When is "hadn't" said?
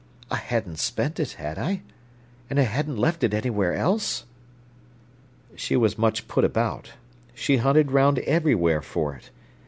0.37-0.79, 2.63-2.95